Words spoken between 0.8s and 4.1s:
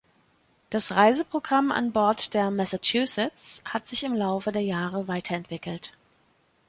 Reiseprogramm an Bord der „Massachusetts“ hat sich